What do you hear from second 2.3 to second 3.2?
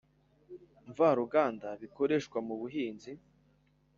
mu buhinzi